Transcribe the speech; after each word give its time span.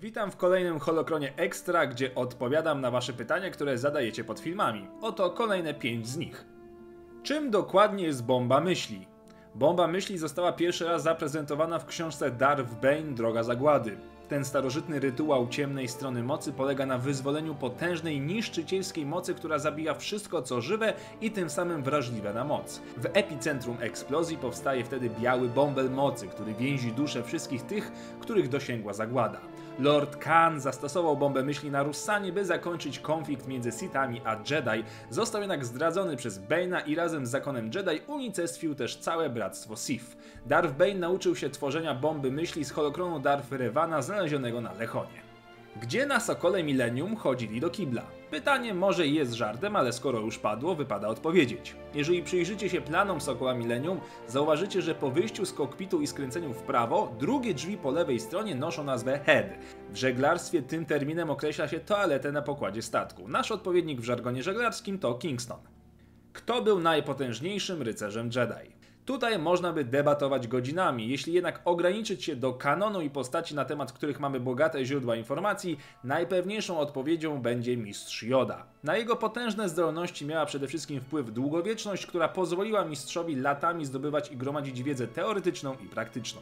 Witam 0.00 0.30
w 0.30 0.36
kolejnym 0.36 0.78
Holokronie 0.78 1.36
Extra, 1.36 1.86
gdzie 1.86 2.14
odpowiadam 2.14 2.80
na 2.80 2.90
wasze 2.90 3.12
pytania, 3.12 3.50
które 3.50 3.78
zadajecie 3.78 4.24
pod 4.24 4.40
filmami. 4.40 4.88
Oto 5.00 5.30
kolejne 5.30 5.74
pięć 5.74 6.08
z 6.08 6.16
nich. 6.16 6.44
Czym 7.22 7.50
dokładnie 7.50 8.04
jest 8.04 8.24
bomba 8.24 8.60
myśli? 8.60 9.06
Bomba 9.54 9.86
myśli 9.86 10.18
została 10.18 10.52
pierwszy 10.52 10.84
raz 10.84 11.02
zaprezentowana 11.02 11.78
w 11.78 11.86
książce 11.86 12.30
Darth 12.30 12.74
Bane 12.74 13.14
Droga 13.14 13.42
Zagłady. 13.42 13.98
Ten 14.28 14.44
starożytny 14.44 15.00
rytuał 15.00 15.48
ciemnej 15.48 15.88
strony 15.88 16.22
mocy 16.22 16.52
polega 16.52 16.86
na 16.86 16.98
wyzwoleniu 16.98 17.54
potężnej, 17.54 18.20
niszczycielskiej 18.20 19.06
mocy, 19.06 19.34
która 19.34 19.58
zabija 19.58 19.94
wszystko 19.94 20.42
co 20.42 20.60
żywe 20.60 20.94
i 21.20 21.30
tym 21.30 21.50
samym 21.50 21.82
wrażliwe 21.82 22.34
na 22.34 22.44
moc. 22.44 22.80
W 22.96 23.06
epicentrum 23.12 23.76
eksplozji 23.80 24.36
powstaje 24.36 24.84
wtedy 24.84 25.10
biały 25.20 25.48
bąbel 25.48 25.90
mocy, 25.90 26.28
który 26.28 26.54
więzi 26.54 26.92
duszę 26.92 27.22
wszystkich 27.22 27.62
tych, 27.62 27.92
których 28.20 28.48
dosięgła 28.48 28.92
zagłada. 28.92 29.40
Lord 29.78 30.16
Khan 30.16 30.60
zastosował 30.60 31.16
bombę 31.16 31.42
myśli 31.42 31.70
na 31.70 31.82
Russanie, 31.82 32.32
by 32.32 32.44
zakończyć 32.44 32.98
konflikt 32.98 33.48
między 33.48 33.72
Sithami 33.72 34.20
a 34.24 34.36
Jedi. 34.50 34.84
Został 35.10 35.40
jednak 35.40 35.64
zdradzony 35.64 36.16
przez 36.16 36.40
Bane'a 36.40 36.82
i 36.86 36.94
razem 36.94 37.26
z 37.26 37.30
zakonem 37.30 37.70
Jedi 37.74 38.00
unicestwił 38.06 38.74
też 38.74 38.96
całe 38.96 39.30
bractwo 39.30 39.76
Sith. 39.76 40.16
Darth 40.46 40.74
Bane 40.74 40.94
nauczył 40.94 41.36
się 41.36 41.50
tworzenia 41.50 41.94
bomby 41.94 42.30
myśli 42.30 42.64
z 42.64 42.70
holokronu 42.70 43.20
Darth 43.20 43.52
Revana 43.52 44.02
znalezionego 44.16 44.60
na 44.60 44.72
Lechonie. 44.72 45.26
Gdzie 45.80 46.06
na 46.06 46.20
Sokole 46.20 46.62
Millennium 46.62 47.16
chodzili 47.16 47.60
do 47.60 47.70
kibla? 47.70 48.02
Pytanie 48.30 48.74
może 48.74 49.06
jest 49.06 49.32
żartem, 49.32 49.76
ale 49.76 49.92
skoro 49.92 50.20
już 50.20 50.38
padło, 50.38 50.74
wypada 50.74 51.08
odpowiedzieć. 51.08 51.76
Jeżeli 51.94 52.22
przyjrzycie 52.22 52.68
się 52.68 52.80
planom 52.80 53.20
Sokoła 53.20 53.54
Millennium, 53.54 54.00
zauważycie, 54.28 54.82
że 54.82 54.94
po 54.94 55.10
wyjściu 55.10 55.46
z 55.46 55.52
kokpitu 55.52 56.02
i 56.02 56.06
skręceniu 56.06 56.52
w 56.52 56.62
prawo, 56.62 57.14
drugie 57.18 57.54
drzwi 57.54 57.76
po 57.76 57.90
lewej 57.90 58.20
stronie 58.20 58.54
noszą 58.54 58.84
nazwę 58.84 59.18
head. 59.18 59.46
W 59.90 59.96
żeglarstwie 59.96 60.62
tym 60.62 60.86
terminem 60.86 61.30
określa 61.30 61.68
się 61.68 61.80
toaletę 61.80 62.32
na 62.32 62.42
pokładzie 62.42 62.82
statku. 62.82 63.28
Nasz 63.28 63.50
odpowiednik 63.50 64.00
w 64.00 64.04
żargonie 64.04 64.42
żeglarskim 64.42 64.98
to 64.98 65.14
Kingston. 65.14 65.60
Kto 66.32 66.62
był 66.62 66.80
najpotężniejszym 66.80 67.82
rycerzem 67.82 68.26
Jedi? 68.26 68.76
Tutaj 69.06 69.38
można 69.38 69.72
by 69.72 69.84
debatować 69.84 70.48
godzinami. 70.48 71.08
Jeśli 71.08 71.32
jednak 71.32 71.60
ograniczyć 71.64 72.24
się 72.24 72.36
do 72.36 72.52
kanonu 72.52 73.00
i 73.00 73.10
postaci, 73.10 73.54
na 73.54 73.64
temat 73.64 73.92
których 73.92 74.20
mamy 74.20 74.40
bogate 74.40 74.84
źródła 74.84 75.16
informacji, 75.16 75.78
najpewniejszą 76.04 76.78
odpowiedzią 76.78 77.42
będzie 77.42 77.76
mistrz 77.76 78.22
Yoda. 78.22 78.66
Na 78.84 78.96
jego 78.96 79.16
potężne 79.16 79.68
zdolności 79.68 80.26
miała 80.26 80.46
przede 80.46 80.68
wszystkim 80.68 81.00
wpływ 81.00 81.32
długowieczność, 81.32 82.06
która 82.06 82.28
pozwoliła 82.28 82.84
mistrzowi 82.84 83.36
latami 83.36 83.84
zdobywać 83.84 84.32
i 84.32 84.36
gromadzić 84.36 84.82
wiedzę 84.82 85.06
teoretyczną 85.06 85.76
i 85.84 85.88
praktyczną. 85.88 86.40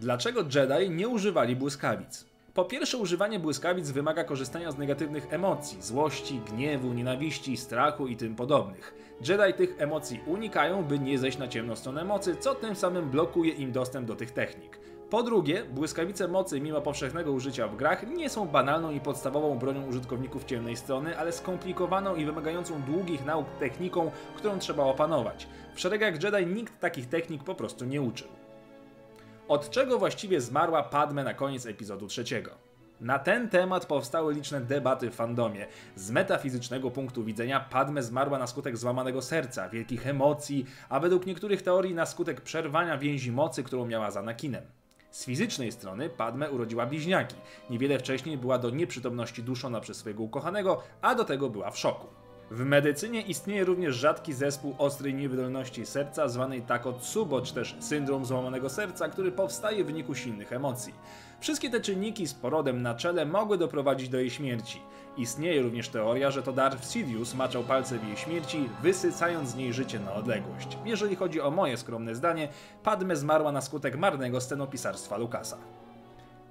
Dlaczego 0.00 0.40
Jedi 0.40 0.90
nie 0.90 1.08
używali 1.08 1.56
błyskawic? 1.56 2.35
Po 2.56 2.64
pierwsze, 2.64 2.98
używanie 2.98 3.38
błyskawic 3.38 3.90
wymaga 3.90 4.24
korzystania 4.24 4.72
z 4.72 4.78
negatywnych 4.78 5.32
emocji, 5.32 5.82
złości, 5.82 6.40
gniewu, 6.52 6.92
nienawiści, 6.92 7.56
strachu 7.56 8.06
i 8.06 8.16
tym 8.16 8.36
podobnych. 8.36 8.94
Jedi 9.28 9.54
tych 9.54 9.74
emocji 9.78 10.20
unikają, 10.26 10.84
by 10.84 10.98
nie 10.98 11.18
zejść 11.18 11.38
na 11.38 11.48
ciemną 11.48 11.76
stronę 11.76 12.04
mocy, 12.04 12.36
co 12.36 12.54
tym 12.54 12.76
samym 12.76 13.10
blokuje 13.10 13.52
im 13.52 13.72
dostęp 13.72 14.06
do 14.06 14.16
tych 14.16 14.30
technik. 14.30 14.78
Po 15.10 15.22
drugie, 15.22 15.64
błyskawice 15.64 16.28
mocy, 16.28 16.60
mimo 16.60 16.80
powszechnego 16.80 17.32
użycia 17.32 17.68
w 17.68 17.76
grach, 17.76 18.06
nie 18.06 18.30
są 18.30 18.48
banalną 18.48 18.90
i 18.90 19.00
podstawową 19.00 19.58
bronią 19.58 19.86
użytkowników 19.86 20.44
ciemnej 20.44 20.76
strony, 20.76 21.18
ale 21.18 21.32
skomplikowaną 21.32 22.16
i 22.16 22.24
wymagającą 22.24 22.82
długich 22.82 23.24
nauk 23.24 23.46
techniką, 23.60 24.10
którą 24.36 24.58
trzeba 24.58 24.84
opanować. 24.84 25.48
W 25.74 25.80
szeregach 25.80 26.22
Jedi 26.22 26.46
nikt 26.54 26.80
takich 26.80 27.08
technik 27.08 27.44
po 27.44 27.54
prostu 27.54 27.84
nie 27.84 28.02
uczył. 28.02 28.45
Od 29.48 29.70
czego 29.70 29.98
właściwie 29.98 30.40
zmarła 30.40 30.82
Padme 30.82 31.24
na 31.24 31.34
koniec 31.34 31.66
epizodu 31.66 32.06
trzeciego? 32.06 32.50
Na 33.00 33.18
ten 33.18 33.48
temat 33.48 33.86
powstały 33.86 34.34
liczne 34.34 34.60
debaty 34.60 35.10
w 35.10 35.14
fandomie. 35.14 35.66
Z 35.96 36.10
metafizycznego 36.10 36.90
punktu 36.90 37.24
widzenia 37.24 37.60
Padme 37.60 38.02
zmarła 38.02 38.38
na 38.38 38.46
skutek 38.46 38.76
złamanego 38.76 39.22
serca, 39.22 39.68
wielkich 39.68 40.06
emocji, 40.06 40.66
a 40.88 41.00
według 41.00 41.26
niektórych 41.26 41.62
teorii 41.62 41.94
na 41.94 42.06
skutek 42.06 42.40
przerwania 42.40 42.98
więzi 42.98 43.32
mocy, 43.32 43.62
którą 43.62 43.86
miała 43.86 44.10
z 44.10 44.16
Anakinem. 44.16 44.62
Z 45.10 45.24
fizycznej 45.24 45.72
strony 45.72 46.08
Padme 46.08 46.50
urodziła 46.50 46.86
bliźniaki. 46.86 47.36
Niewiele 47.70 47.98
wcześniej 47.98 48.38
była 48.38 48.58
do 48.58 48.70
nieprzytomności 48.70 49.42
duszona 49.42 49.80
przez 49.80 49.96
swojego 49.96 50.22
ukochanego, 50.22 50.82
a 51.02 51.14
do 51.14 51.24
tego 51.24 51.50
była 51.50 51.70
w 51.70 51.78
szoku. 51.78 52.06
W 52.50 52.64
medycynie 52.64 53.20
istnieje 53.20 53.64
również 53.64 53.96
rzadki 53.96 54.32
zespół 54.32 54.74
ostrej 54.78 55.14
niewydolności 55.14 55.86
serca, 55.86 56.28
zwanej 56.28 56.62
Takotsubo, 56.62 57.40
czy 57.40 57.54
też 57.54 57.76
syndrom 57.80 58.26
złamanego 58.26 58.70
serca, 58.70 59.08
który 59.08 59.32
powstaje 59.32 59.84
w 59.84 59.86
wyniku 59.86 60.14
silnych 60.14 60.52
emocji. 60.52 60.94
Wszystkie 61.40 61.70
te 61.70 61.80
czynniki 61.80 62.26
z 62.26 62.34
porodem 62.34 62.82
na 62.82 62.94
czele 62.94 63.26
mogły 63.26 63.58
doprowadzić 63.58 64.08
do 64.08 64.18
jej 64.18 64.30
śmierci. 64.30 64.80
Istnieje 65.16 65.62
również 65.62 65.88
teoria, 65.88 66.30
że 66.30 66.42
to 66.42 66.52
Darth 66.52 66.90
Sidious 66.90 67.34
maczał 67.34 67.64
palce 67.64 67.98
w 67.98 68.08
jej 68.08 68.16
śmierci, 68.16 68.68
wysycając 68.82 69.48
z 69.48 69.56
niej 69.56 69.72
życie 69.72 70.00
na 70.00 70.14
odległość. 70.14 70.78
Jeżeli 70.84 71.16
chodzi 71.16 71.40
o 71.40 71.50
moje 71.50 71.76
skromne 71.76 72.14
zdanie, 72.14 72.48
Padme 72.82 73.16
zmarła 73.16 73.52
na 73.52 73.60
skutek 73.60 73.98
marnego 73.98 74.40
scenopisarstwa 74.40 75.16
Lucasa. 75.16 75.56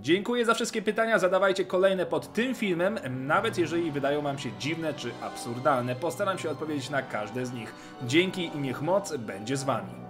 Dziękuję 0.00 0.44
za 0.44 0.54
wszystkie 0.54 0.82
pytania, 0.82 1.18
zadawajcie 1.18 1.64
kolejne 1.64 2.06
pod 2.06 2.32
tym 2.32 2.54
filmem, 2.54 2.98
nawet 3.10 3.58
jeżeli 3.58 3.90
wydają 3.90 4.22
wam 4.22 4.38
się 4.38 4.50
dziwne 4.58 4.94
czy 4.94 5.10
absurdalne. 5.22 5.96
Postaram 5.96 6.38
się 6.38 6.50
odpowiedzieć 6.50 6.90
na 6.90 7.02
każde 7.02 7.46
z 7.46 7.52
nich. 7.52 7.74
Dzięki 8.02 8.50
i 8.54 8.58
niech 8.58 8.82
moc 8.82 9.16
będzie 9.16 9.56
z 9.56 9.64
wami. 9.64 10.03